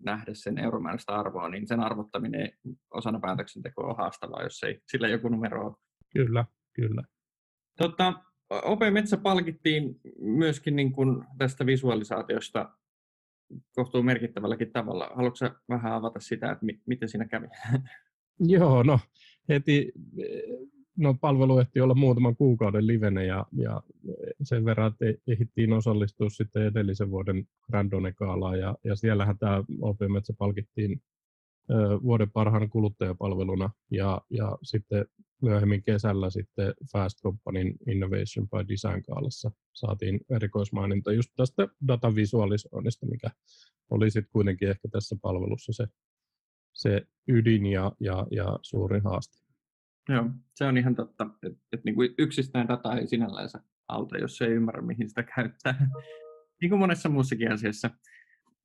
nähdä 0.05 0.35
sen 0.35 0.59
euromääräistä 0.59 1.15
arvoa, 1.15 1.49
niin 1.49 1.67
sen 1.67 1.81
arvottaminen 1.81 2.53
osana 2.91 3.21
päätöksentekoa 3.21 3.91
on 3.91 3.97
haastavaa, 3.97 4.43
jos 4.43 4.63
ei 4.63 4.81
sillä 4.91 5.09
joku 5.09 5.29
numero 5.29 5.67
ole. 5.67 5.75
Kyllä, 6.13 6.45
kyllä. 6.73 7.03
Tota, 7.79 8.23
OP 8.51 8.81
Metsä 8.91 9.17
palkittiin 9.17 10.01
myöskin 10.19 10.77
niin 10.77 10.93
kuin 10.93 11.25
tästä 11.39 11.67
visualisaatiosta 11.67 12.71
kohtuu 13.75 14.03
merkittävälläkin 14.03 14.73
tavalla. 14.73 15.11
Haluatko 15.15 15.47
vähän 15.69 15.93
avata 15.93 16.21
sitä, 16.21 16.53
että 16.53 16.65
mi- 16.65 16.81
miten 16.87 17.09
siinä 17.09 17.29
kävi? 17.29 17.47
Joo, 18.39 18.83
no 18.83 19.01
heti 19.49 19.93
no, 20.97 21.15
palvelu 21.15 21.59
ehti 21.59 21.81
olla 21.81 21.95
muutaman 21.95 22.37
kuukauden 22.37 22.87
livenä 22.87 23.23
ja, 23.23 23.47
ja 23.53 23.83
sen 24.43 24.65
verran, 24.65 24.93
että 24.93 25.23
ehdittiin 25.33 25.73
osallistua 25.73 26.31
sitten 26.31 26.67
edellisen 26.67 27.11
vuoden 27.11 27.49
Grandonekaalaan 27.67 28.59
ja, 28.59 28.77
ja 28.85 28.97
siellähän 28.97 29.39
tämä 29.39 29.65
OP 29.81 29.99
Metsä 30.09 30.35
palkittiin 30.39 31.03
vuoden 32.03 32.31
parhaan 32.31 32.71
kuluttajapalveluna 32.71 33.71
ja, 33.91 34.21
ja 34.31 34.59
sitten 34.63 35.05
myöhemmin 35.43 35.83
kesällä 35.83 36.31
sitten 36.31 36.75
Fast 36.93 37.23
Companyn 37.23 37.75
Innovation 37.87 38.49
by 38.49 38.69
Design 38.69 39.03
kaalassa 39.03 39.51
saatiin 39.73 40.21
erikoismaininta 40.31 41.13
just 41.13 41.31
tästä 41.37 41.69
datavisualisoinnista, 41.89 43.07
mikä 43.07 43.31
oli 43.91 44.11
sitten 44.11 44.33
kuitenkin 44.33 44.69
ehkä 44.69 44.89
tässä 44.89 45.17
palvelussa 45.23 45.73
se, 45.73 45.87
se 46.73 47.03
ydin 47.29 47.67
ja, 47.67 47.93
ja, 48.01 48.27
ja 48.31 48.59
suurin 48.63 49.03
haaste. 49.03 49.47
Joo, 50.09 50.31
se 50.55 50.65
on 50.65 50.79
ihan 50.79 50.95
totta, 50.95 51.27
että 51.43 51.59
et 51.73 51.85
niinku 51.85 52.03
yksistään 52.19 52.69
data 52.69 52.97
ei 52.99 53.07
sinällään 53.07 53.49
auta, 53.89 54.19
jos 54.19 54.43
ei 54.43 54.49
ymmärrä, 54.49 54.83
mihin 54.83 55.09
sitä 55.09 55.23
käyttää. 55.23 55.91
niin 56.61 56.71
kuin 56.71 56.79
monessa 56.79 57.09
muussakin 57.09 57.53
asiassa. 57.53 57.91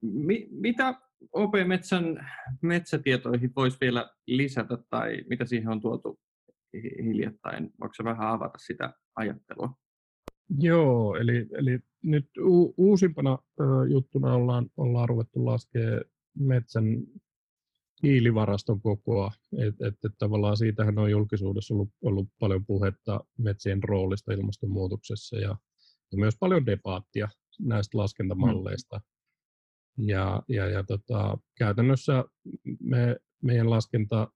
Mi- 0.02 0.48
mitä 0.52 0.96
OP 1.32 1.52
Metsän 1.68 2.28
metsätietoihin 2.62 3.52
voisi 3.56 3.78
vielä 3.82 4.10
lisätä 4.28 4.78
tai 4.90 5.24
mitä 5.30 5.46
siihen 5.46 5.70
on 5.70 5.82
tuotu 5.82 6.20
hiljattain? 7.04 7.74
Voiko 7.82 7.94
se 7.94 8.04
vähän 8.04 8.28
avata 8.28 8.58
sitä 8.58 8.94
ajattelua? 9.16 9.74
Joo, 10.60 11.16
eli, 11.16 11.48
eli 11.58 11.80
nyt 12.04 12.26
u- 12.40 12.74
uusimpana 12.78 13.38
ö, 13.60 13.64
juttuna 13.90 14.34
ollaan, 14.34 14.70
ollaan 14.78 15.10
ruvettu 15.10 15.46
laskea 15.46 16.02
metsän 16.40 16.86
hiilivaraston 18.04 18.82
kokoa. 18.82 19.32
Et, 19.58 19.82
et, 19.82 19.94
et 20.06 20.12
tavallaan 20.18 20.58
siitähän 20.58 20.98
on 20.98 21.12
julkisuudessa 21.12 21.74
ollut, 21.74 21.90
ollut 22.02 22.28
paljon 22.40 22.66
puhetta 22.66 23.24
metsien 23.38 23.84
roolista 23.84 24.34
ilmastonmuutoksessa 24.34 25.38
ja, 25.38 25.50
ja 26.12 26.18
myös 26.18 26.36
paljon 26.40 26.66
debaattia 26.66 27.30
näistä 27.60 27.98
laskentamalleista. 27.98 28.98
Mm. 28.98 29.04
Ja, 29.98 30.44
ja, 30.48 30.68
ja 30.68 30.84
tota, 30.84 31.38
käytännössä 31.58 32.24
me, 32.80 33.16
meidän 33.44 33.70
laskenta 33.70 34.28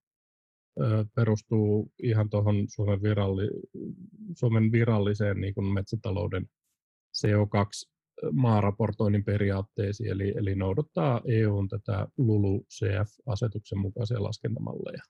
ö, 0.81 1.05
perustuu 1.15 1.91
ihan 2.03 2.29
tuohon 2.29 2.65
Suomen, 2.67 3.01
viralli, 3.01 3.50
Suomen 4.35 4.71
viralliseen 4.71 5.41
niin 5.41 5.53
kuin 5.53 5.74
metsätalouden 5.74 6.45
CO2 7.17 7.95
maaraportoinnin 8.31 9.24
periaatteisiin, 9.24 10.12
eli, 10.12 10.33
eli 10.38 10.55
noudattaa 10.55 11.21
EUn 11.27 11.67
tätä 11.67 12.07
LULU-CF-asetuksen 12.17 13.79
mukaisia 13.79 14.24
laskentamalleja. 14.24 15.03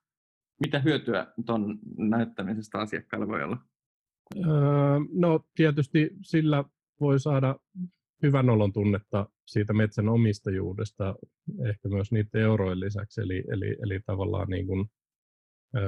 Mitä 0.66 0.80
hyötyä 0.80 1.34
tuon 1.46 1.80
näyttämisestä 1.98 2.78
asiakkaille 2.78 3.28
voi 3.28 3.44
olla? 3.44 3.58
Öö, 4.38 4.46
no 5.14 5.40
tietysti 5.56 6.10
sillä 6.22 6.64
voi 7.00 7.20
saada 7.20 7.60
hyvän 8.24 8.50
olon 8.50 8.74
tunnetta 8.74 9.30
siitä 9.46 9.74
metsän 9.74 10.10
omistajuudesta, 10.10 11.16
ehkä 11.70 11.90
myös 11.90 12.12
niiden 12.12 12.42
eurojen 12.42 12.80
lisäksi, 12.80 13.22
eli, 13.22 13.44
eli, 13.52 13.78
eli 13.84 14.00
tavallaan 14.06 14.48
niin 14.50 14.68
kuin, 14.68 14.86
ö, 15.76 15.82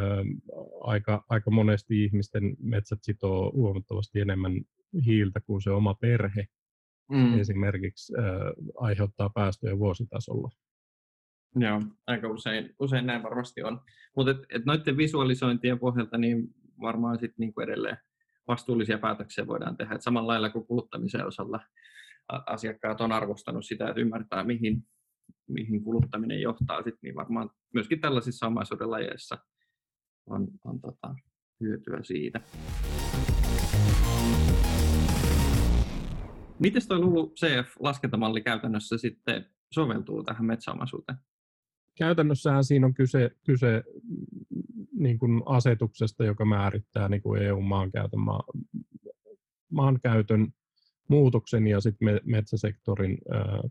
aika, 0.82 1.26
aika 1.30 1.52
monesti 1.52 2.04
ihmisten 2.04 2.56
metsät 2.60 3.00
sitoo 3.02 3.52
huomattavasti 3.52 4.20
enemmän 4.20 4.62
hiiltä 5.06 5.40
kuin 5.42 5.62
se 5.62 5.72
oma 5.72 5.94
perhe 5.94 6.46
mm. 7.12 7.40
esimerkiksi 7.40 8.14
ö, 8.18 8.22
aiheuttaa 8.76 9.30
päästöjä 9.30 9.80
vuositasolla. 9.80 10.50
Joo, 11.56 11.82
aika 12.08 12.30
usein, 12.30 12.76
usein 12.80 13.06
näin 13.06 13.24
varmasti 13.24 13.64
on. 13.64 13.82
Mutta 14.16 14.32
et, 14.32 14.38
et 14.50 14.66
noiden 14.66 14.98
visualisointien 14.98 15.80
pohjalta 15.80 16.18
niin 16.18 16.48
varmaan 16.82 17.20
sit 17.20 17.38
niinku 17.38 17.62
edelleen 17.62 17.98
vastuullisia 18.48 18.98
päätöksiä 18.98 19.48
voidaan 19.48 19.78
tehdä. 19.78 19.96
Et 19.96 20.02
samalla 20.02 20.28
lailla 20.28 20.50
kuin 20.50 20.68
kuluttamisen 20.68 21.28
osalla 21.28 21.60
asiakkaat 22.30 23.02
on 23.02 23.12
arvostanut 23.12 23.66
sitä, 23.66 23.90
että 23.90 24.02
ymmärtää 24.02 24.44
mihin, 24.44 24.84
mihin 25.48 25.84
kuluttaminen 25.84 26.42
johtaa, 26.42 26.84
sit, 26.84 26.96
niin 27.02 27.16
varmaan 27.16 27.50
myöskin 27.74 28.02
tällaisissa 28.02 28.48
omaisuuden 28.48 28.92
lajeissa 28.92 29.38
on, 30.26 30.48
on 30.64 30.82
tota, 30.82 31.16
hyötyä 31.62 32.00
siitä. 32.04 32.42
Miten 36.60 36.82
tuo 36.88 37.00
Lulu 37.00 37.34
CF-laskentamalli 37.36 38.42
käytännössä 38.42 38.98
sitten 38.98 39.46
soveltuu 39.74 40.24
tähän 40.24 40.46
metsäomaisuuteen? 40.46 41.18
Käytännössähän 41.98 42.64
siinä 42.64 42.88
on 42.88 42.94
kyse, 42.94 43.32
kyse 43.46 43.84
niin 44.94 45.20
kuin 45.20 45.44
asetuksesta, 45.46 46.26
joka 46.26 46.46
määrittää 46.46 47.10
niin 47.10 47.22
kuin 47.22 47.42
EU-maankäytön, 47.42 48.20
maa, 48.20 48.44
maankäytön 49.72 50.48
muutoksen 51.08 51.68
ja 51.68 51.82
sitten 51.82 52.20
metsäsektorin 52.26 53.18
ää, 53.32 53.62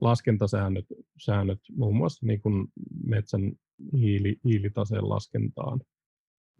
laskentasäännöt, 0.00 0.86
säännöt, 1.18 1.60
muun 1.76 1.96
muassa 1.96 2.26
niin 2.26 2.40
kuin 2.40 2.68
metsän 3.06 3.52
hiili, 3.92 4.36
hiilitaseen 4.44 5.08
laskentaan. 5.08 5.80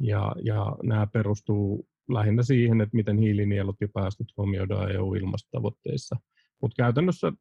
Ja, 0.01 0.33
ja 0.45 0.77
nämä 0.83 1.07
perustuu 1.07 1.89
lähinnä 2.09 2.43
siihen, 2.43 2.81
että 2.81 2.97
miten 2.97 3.19
hiilinielut 3.19 3.77
ja 3.81 3.89
päästöt 3.95 4.27
huomioidaan 4.37 4.93
EU-ilmastotavoitteissa. 4.93 6.17
Mutta 6.63 6.75
käytännössä 6.77 7.33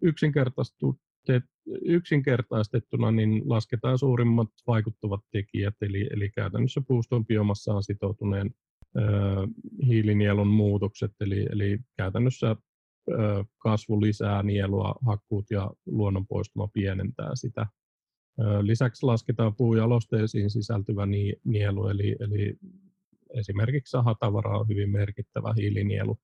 yksinkertaistettuna 1.85 3.11
niin 3.11 3.41
lasketaan 3.45 3.99
suurimmat 3.99 4.49
vaikuttavat 4.67 5.21
tekijät, 5.31 5.75
eli, 5.81 6.09
eli 6.11 6.29
käytännössä 6.29 6.81
puuston 6.87 7.25
biomassaan 7.25 7.83
sitoutuneen 7.83 8.51
hiilinielun 9.85 10.47
muutokset, 10.47 11.11
eli, 11.19 11.47
eli 11.51 11.79
käytännössä 11.97 12.55
kasvu 13.57 14.01
lisää 14.01 14.43
nielua, 14.43 14.95
hakkuut 15.05 15.45
ja 15.51 15.71
luonnon 15.85 16.27
poistuma 16.27 16.67
pienentää 16.67 17.31
sitä. 17.33 17.65
Lisäksi 18.61 19.05
lasketaan 19.05 19.55
puujalosteisiin 19.55 20.49
sisältyvä 20.49 21.07
nielu, 21.45 21.87
eli, 21.87 22.15
eli 22.19 22.55
esimerkiksi 23.33 23.91
sahatavara 23.91 24.57
on 24.59 24.67
hyvin 24.67 24.89
merkittävä 24.89 25.53
hiilinielu. 25.57 26.17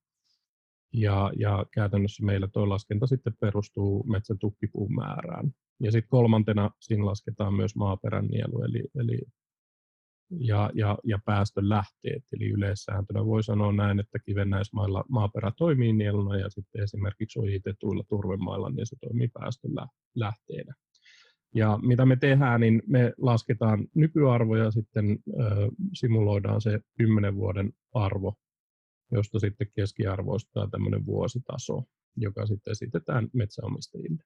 Ja, 0.94 1.32
ja 1.40 1.66
käytännössä 1.74 2.26
meillä 2.26 2.48
tuo 2.48 2.70
laskenta 2.70 3.08
sitten 3.08 3.34
perustuu 3.40 4.04
metsän 4.04 4.40
tukkipuun 4.40 4.96
määrään. 4.96 5.52
Ja 5.80 5.92
sitten 5.92 6.10
kolmantena 6.10 6.72
siinä 6.80 7.06
lasketaan 7.06 7.54
myös 7.54 7.76
maaperän 7.76 8.28
nielu, 8.28 8.64
eli, 8.64 8.84
eli 9.00 9.22
ja, 10.30 10.70
ja, 10.74 10.98
ja 11.04 11.20
päästön 11.26 11.70
lähteet. 11.70 12.24
Eli 12.34 12.50
yleissääntönä 12.50 13.26
voi 13.26 13.44
sanoa 13.44 13.72
näin, 13.72 14.00
että 14.00 14.20
kivennäismailla 14.20 15.04
maaperä 15.10 15.52
toimii 15.58 15.94
nieluna 15.94 16.38
ja 16.38 16.50
sitten 16.50 16.84
esimerkiksi 16.84 17.40
ojitetuilla 17.40 18.04
turvemailla 18.10 18.70
niin 18.70 18.88
se 18.88 18.96
toimii 19.02 19.28
päästön 19.28 19.72
lähteenä. 20.16 20.74
Ja 21.56 21.80
mitä 21.82 22.06
me 22.06 22.16
tehdään, 22.16 22.62
niin 22.62 22.82
me 22.88 23.14
lasketaan 23.18 23.88
nykyarvoja, 23.96 24.72
sitten 24.72 25.20
ö, 25.30 25.70
simuloidaan 25.94 26.62
se 26.62 26.80
10 26.98 27.36
vuoden 27.36 27.74
arvo, 27.94 28.36
josta 29.12 29.40
sitten 29.40 29.68
keskiarvoistaa 29.76 30.68
tämmöinen 30.72 31.06
vuositaso, 31.06 31.84
joka 32.18 32.46
sitten 32.46 32.72
esitetään 32.72 33.28
metsäomistajille. 33.34 34.24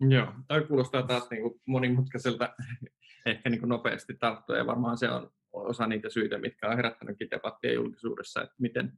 Joo, 0.00 0.32
tämä 0.48 0.60
kuulostaa 0.60 1.02
taas 1.02 1.30
niin 1.30 1.42
kuin 1.42 1.60
monimutkaiselta 1.66 2.54
ehkä 3.26 3.50
niin 3.50 3.60
kuin 3.60 3.68
nopeasti 3.68 4.14
tarttua, 4.20 4.56
ja 4.56 4.66
varmaan 4.66 4.98
se 4.98 5.10
on 5.10 5.30
osa 5.52 5.86
niitä 5.86 6.10
syitä, 6.10 6.38
mitkä 6.38 6.68
on 6.68 6.76
herättänytkin 6.76 7.30
debattia 7.30 7.72
julkisuudessa, 7.72 8.42
että 8.42 8.54
miten, 8.58 8.92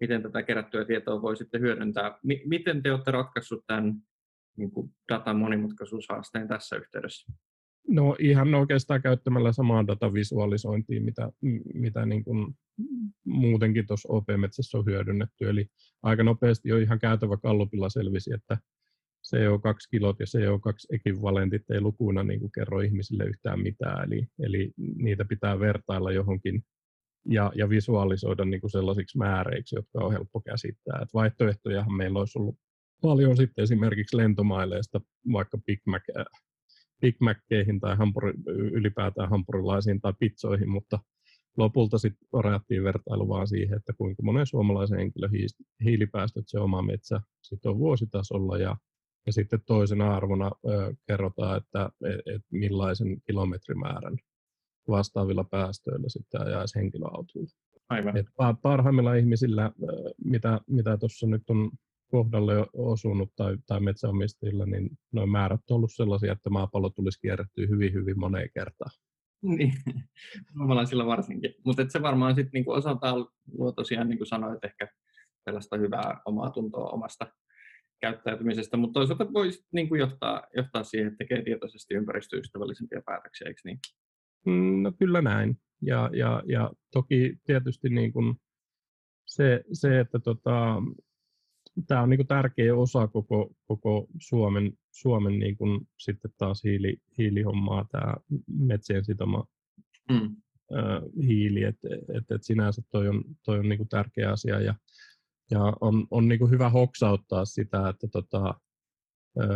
miten 0.00 0.22
tätä 0.22 0.42
kerättyä 0.42 0.84
tietoa 0.84 1.22
voi 1.22 1.36
sitten 1.36 1.60
hyödyntää. 1.60 2.18
M- 2.22 2.48
miten 2.48 2.82
te 2.82 2.92
olette 2.92 3.10
ratkaissut 3.10 3.64
tämän 3.66 3.94
niin 4.56 4.70
kuin 4.70 4.90
datan 5.12 5.36
monimutkaisuushaasteen 5.36 6.48
tässä 6.48 6.76
yhteydessä? 6.76 7.32
No 7.88 8.16
ihan 8.18 8.54
oikeastaan 8.54 9.02
käyttämällä 9.02 9.52
samaa 9.52 9.86
datavisualisointia, 9.86 11.00
mitä, 11.00 11.30
mitä 11.74 12.06
niin 12.06 12.24
kuin 12.24 12.54
muutenkin 13.24 13.86
tuossa 13.86 14.08
OP-metsässä 14.12 14.78
on 14.78 14.86
hyödynnetty. 14.86 15.48
Eli 15.48 15.66
aika 16.02 16.22
nopeasti 16.22 16.68
jo 16.68 16.78
ihan 16.78 16.98
käytävä 16.98 17.36
kallupilla 17.36 17.88
selvisi, 17.88 18.32
että 18.34 18.58
CO2-kilot 19.34 20.20
ja 20.20 20.26
CO2-ekvivalentit 20.26 21.74
ei 21.74 21.80
lukuina 21.80 22.22
niin 22.22 22.40
kuin 22.40 22.52
kerro 22.52 22.80
ihmisille 22.80 23.24
yhtään 23.24 23.60
mitään. 23.60 24.12
Eli, 24.12 24.26
eli 24.38 24.72
niitä 24.96 25.24
pitää 25.24 25.60
vertailla 25.60 26.12
johonkin 26.12 26.62
ja, 27.28 27.52
ja 27.54 27.68
visualisoida 27.68 28.44
niin 28.44 28.60
kuin 28.60 28.70
sellaisiksi 28.70 29.18
määreiksi, 29.18 29.76
jotka 29.76 30.04
on 30.04 30.12
helppo 30.12 30.40
käsittää. 30.40 31.00
Et 31.02 31.14
vaihtoehtojahan 31.14 31.96
meillä 31.96 32.18
olisi 32.18 32.38
ollut 32.38 32.58
paljon 33.02 33.36
sitten 33.36 33.62
esimerkiksi 33.62 34.16
lentomaileista 34.16 35.00
vaikka 35.32 35.58
Big 35.58 35.80
Mac, 35.86 36.02
äh, 36.18 36.24
Big 37.00 37.16
Mackeihin 37.20 37.80
tai 37.80 37.96
hampuri, 37.96 38.32
ylipäätään 38.46 39.30
hampurilaisiin 39.30 40.00
tai 40.00 40.12
pizzoihin, 40.18 40.70
mutta 40.70 40.98
lopulta 41.56 41.98
sitten 41.98 42.28
rajattiin 42.44 42.84
vertailu 42.84 43.28
vaan 43.28 43.48
siihen, 43.48 43.76
että 43.76 43.92
kuinka 43.98 44.22
monen 44.22 44.46
suomalaisen 44.46 44.98
henkilön 44.98 45.30
hiilipäästöt 45.84 46.44
se 46.46 46.58
oma 46.58 46.82
metsä 46.82 47.20
sitten 47.42 47.70
on 47.70 47.78
vuositasolla 47.78 48.58
ja, 48.58 48.76
ja 49.26 49.32
sitten 49.32 49.60
toisena 49.66 50.16
arvona 50.16 50.50
ö, 50.68 50.94
kerrotaan, 51.06 51.56
että 51.56 51.90
et, 52.04 52.34
et 52.34 52.42
millaisen 52.50 53.20
kilometrimäärän 53.26 54.16
vastaavilla 54.88 55.44
päästöillä 55.44 56.08
sitten 56.08 56.40
ajaisi 56.40 56.78
henkilöautolla. 56.78 57.46
Aivan. 57.88 58.16
Et 58.16 58.26
parhaimmilla 58.62 59.14
ihmisillä, 59.14 59.72
mitä, 60.24 60.60
mitä 60.66 60.96
tuossa 60.96 61.26
nyt 61.26 61.50
on 61.50 61.70
kohdalle 62.10 62.66
osunut 62.72 63.32
tai, 63.36 63.56
tai 63.66 63.80
metsäomistajilla, 63.80 64.66
niin 64.66 64.90
nuo 65.12 65.26
määrät 65.26 65.60
on 65.70 65.76
ollut 65.76 65.90
sellaisia, 65.94 66.32
että 66.32 66.50
maapallo 66.50 66.90
tulisi 66.90 67.20
kierrettyä 67.20 67.66
hyvin, 67.68 67.92
hyvin 67.92 68.18
moneen 68.18 68.48
kertaan. 68.54 68.90
Niin, 69.42 69.72
suomalaisilla 70.56 71.06
varsinkin. 71.06 71.54
Mutta 71.64 71.84
se 71.88 72.02
varmaan 72.02 72.34
sitten 72.34 72.50
niinku 72.52 72.72
osaltaan 72.72 73.26
luo 73.52 73.72
tosiaan, 73.72 74.08
niin 74.08 74.18
kuin 74.18 74.28
sanoit, 74.28 74.64
ehkä 74.64 74.88
sellaista 75.44 75.76
hyvää 75.76 76.20
omaa 76.24 76.50
tuntoa 76.50 76.90
omasta 76.90 77.26
käyttäytymisestä, 78.00 78.76
mutta 78.76 78.94
toisaalta 78.94 79.32
voi 79.32 79.50
niinku 79.72 79.94
johtaa, 79.94 80.42
johtaa 80.56 80.84
siihen, 80.84 81.06
että 81.06 81.18
tekee 81.18 81.42
tietoisesti 81.42 81.94
ympäristöystävällisempiä 81.94 83.02
päätöksiä, 83.06 83.48
eikö 83.48 83.60
niin? 83.64 83.78
Mm, 84.46 84.82
no 84.82 84.92
kyllä 84.92 85.22
näin. 85.22 85.58
Ja, 85.82 86.10
ja, 86.12 86.42
ja 86.46 86.70
toki 86.92 87.38
tietysti 87.44 87.88
niin 87.88 88.12
kuin 88.12 88.36
se, 89.26 89.64
se, 89.72 90.00
että 90.00 90.18
tota, 90.18 90.82
tämä 91.86 92.02
on 92.02 92.10
niin 92.10 92.18
kuin 92.18 92.26
tärkeä 92.26 92.74
osa 92.74 93.08
koko, 93.08 93.54
koko 93.66 94.06
Suomen, 94.20 94.72
Suomen 94.90 95.38
niin 95.38 95.56
kuin 95.56 95.88
sitten 95.98 96.30
taas 96.38 96.64
hiili, 96.64 96.96
hiilihommaa, 97.18 97.88
tämä 97.92 98.14
metsien 98.58 99.04
sitoma 99.04 99.44
mm. 100.10 100.36
ö, 100.72 100.76
hiili, 101.22 101.62
että 101.62 101.88
et, 102.14 102.30
et 102.30 102.42
sinänsä 102.42 102.82
toi 102.90 103.08
on, 103.08 103.24
toi 103.44 103.58
on 103.58 103.68
niin 103.68 103.78
kuin 103.78 103.88
tärkeä 103.88 104.30
asia 104.30 104.60
ja, 104.60 104.74
ja 105.50 105.72
on, 105.80 106.06
on 106.10 106.28
niin 106.28 106.38
kuin 106.38 106.50
hyvä 106.50 106.70
hoksauttaa 106.70 107.44
sitä, 107.44 107.88
että 107.88 108.08
tota, 108.12 108.54
ö, 109.40 109.46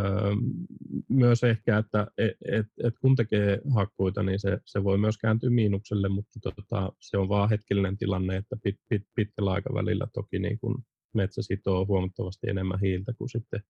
myös 1.08 1.44
ehkä, 1.44 1.78
että 1.78 2.06
et, 2.18 2.32
et, 2.48 2.66
et 2.84 2.94
kun 3.00 3.16
tekee 3.16 3.60
hakkuita, 3.74 4.22
niin 4.22 4.40
se, 4.40 4.58
se 4.64 4.84
voi 4.84 4.98
myös 4.98 5.18
kääntyä 5.18 5.50
miinukselle, 5.50 6.08
mutta 6.08 6.40
tota, 6.42 6.92
se 7.00 7.18
on 7.18 7.28
vaan 7.28 7.50
hetkellinen 7.50 7.98
tilanne, 7.98 8.36
että 8.36 8.56
pit, 8.62 8.76
pit, 8.88 9.02
pitkällä 9.14 9.52
aikavälillä 9.52 10.06
toki 10.12 10.38
niin 10.38 10.58
kuin 10.58 10.74
metsä 11.14 11.42
sitoo 11.42 11.86
huomattavasti 11.86 12.50
enemmän 12.50 12.80
hiiltä 12.80 13.12
kuin 13.18 13.28
sitten 13.28 13.60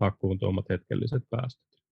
hakkuun 0.00 0.38
tuomat 0.38 0.68
hetkelliset 0.70 1.22
päästöt. 1.30 1.85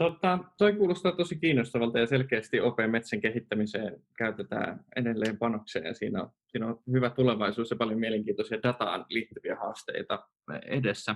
Totta, 0.00 0.38
toi 0.58 0.72
kuulostaa 0.72 1.12
tosi 1.12 1.38
kiinnostavalta 1.38 1.98
ja 1.98 2.06
selkeästi 2.06 2.60
OP-metsän 2.60 3.20
kehittämiseen 3.20 4.02
käytetään 4.18 4.84
edelleen 4.96 5.38
panokseen 5.38 5.84
ja 5.84 5.94
siinä 5.94 6.28
siinä 6.46 6.66
on 6.66 6.78
hyvä 6.92 7.10
tulevaisuus 7.10 7.70
ja 7.70 7.76
paljon 7.76 8.00
mielenkiintoisia 8.00 8.62
dataan 8.62 9.06
liittyviä 9.08 9.56
haasteita 9.56 10.28
edessä. 10.66 11.14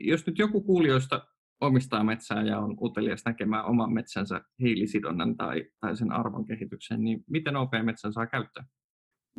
Jos 0.00 0.26
nyt 0.26 0.38
joku 0.38 0.60
kuulijoista 0.60 1.26
omistaa 1.60 2.04
metsää 2.04 2.42
ja 2.42 2.58
on 2.58 2.76
utelias 2.80 3.24
näkemään 3.24 3.64
oman 3.64 3.92
metsänsä 3.92 4.40
hiilisidonnan 4.60 5.36
tai, 5.36 5.64
tai 5.80 5.96
sen 5.96 6.12
arvon 6.12 6.44
kehityksen, 6.44 7.04
niin 7.04 7.24
miten 7.30 7.56
OP-metsän 7.56 8.12
saa 8.12 8.26
käyttää? 8.26 8.64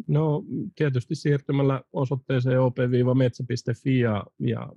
No 0.08 0.44
tietysti 0.76 1.16
siirtymällä 1.16 1.82
osoitteeseen 1.94 2.62
op-metsä.fi 2.62 4.00
ja, 4.00 4.24
ja 4.40 4.70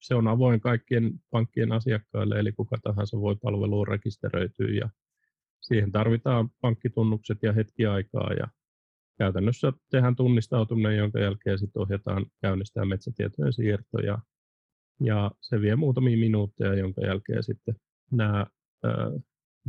se 0.00 0.14
on 0.14 0.28
avoin 0.28 0.60
kaikkien 0.60 1.12
pankkien 1.30 1.72
asiakkaille, 1.72 2.38
eli 2.38 2.52
kuka 2.52 2.76
tahansa 2.82 3.20
voi 3.20 3.36
palveluun 3.42 3.88
rekisteröityä 3.88 4.68
ja 4.68 4.88
siihen 5.60 5.92
tarvitaan 5.92 6.50
pankkitunnukset 6.60 7.42
ja 7.42 7.52
hetki 7.52 7.86
aikaa 7.86 8.32
ja 8.32 8.48
käytännössä 9.18 9.72
tehdään 9.90 10.16
tunnistautuminen, 10.16 10.96
jonka 10.96 11.20
jälkeen 11.20 11.58
sitten 11.58 11.82
ohjataan 11.82 12.26
käynnistää 12.42 12.84
metsätietojen 12.84 13.52
siirto 13.52 13.98
ja, 13.98 14.18
ja 15.00 15.30
se 15.40 15.60
vie 15.60 15.76
muutamia 15.76 16.16
minuutteja, 16.16 16.74
jonka 16.74 17.00
jälkeen 17.06 17.42
sitten 17.42 17.74
nämä 18.10 18.46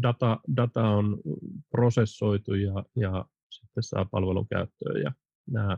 data, 0.01 0.39
data 0.57 0.89
on 0.89 1.21
prosessoitu 1.69 2.53
ja, 2.53 2.83
ja 2.95 3.25
sitten 3.49 3.83
saa 3.83 4.05
palvelukäyttöön 4.05 5.01
ja 5.01 5.11
nämä 5.51 5.77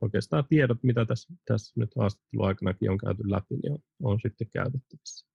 oikeastaan 0.00 0.44
tiedot, 0.48 0.82
mitä 0.82 1.04
tässä, 1.04 1.34
tässä 1.44 1.80
nyt 1.80 1.90
haastatteluaikanakin 1.96 2.90
on 2.90 2.98
käyty 2.98 3.30
läpi, 3.30 3.56
niin 3.62 3.72
on, 3.72 3.78
on 4.02 4.20
sitten 4.22 4.50
käytettävissä. 4.52 5.26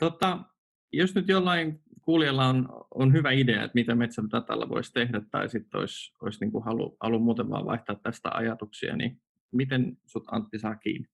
Tota, 0.00 0.44
jos 0.92 1.14
nyt 1.14 1.28
jollain 1.28 1.80
kuulijalla 2.00 2.46
on, 2.46 2.68
on 2.94 3.12
hyvä 3.12 3.30
idea, 3.30 3.64
että 3.64 3.74
mitä 3.74 3.94
metsän 3.94 4.30
datalla 4.30 4.68
voisi 4.68 4.92
tehdä, 4.92 5.22
tai 5.30 5.48
sitten 5.48 5.80
olisi, 5.80 6.14
olisi 6.22 6.40
niin 6.40 6.52
kuin 6.52 6.64
halu, 6.64 6.96
halu 7.00 7.18
muuten 7.18 7.50
vaan 7.50 7.66
vaihtaa 7.66 7.96
tästä 8.02 8.30
ajatuksia, 8.34 8.96
niin 8.96 9.20
miten 9.52 9.98
sut 10.06 10.24
Antti 10.30 10.58
saa 10.58 10.76
kiinni? 10.76 11.08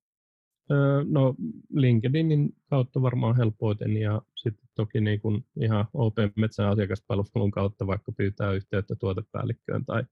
No 1.08 1.34
LinkedInin 1.74 2.56
kautta 2.70 3.02
varmaan 3.02 3.36
helpoiten 3.36 3.96
ja 3.96 4.22
sitten 4.36 4.68
toki 4.74 5.00
niin 5.00 5.20
kuin 5.20 5.44
ihan 5.60 5.84
Open 5.94 6.32
Metsän 6.36 6.68
asiakaspalvelun 6.68 7.50
kautta 7.50 7.86
vaikka 7.86 8.12
pyytää 8.12 8.52
yhteyttä 8.52 8.94
tuotepäällikköön 8.94 9.84
tai, 9.84 10.04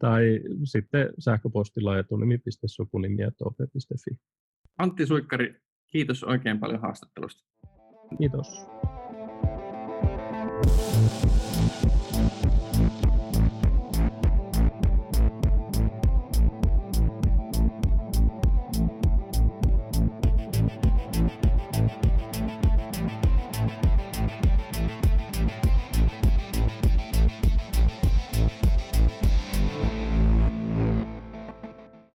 tai 0.00 0.40
sitten 0.64 1.08
sähköpostilla 1.18 1.98
etunimi.sukunimi.op.fi. 1.98 4.18
Antti 4.78 5.06
Suikkari, 5.06 5.54
kiitos 5.92 6.24
oikein 6.24 6.60
paljon 6.60 6.80
haastattelusta. 6.80 7.44
Kiitos. 8.18 8.66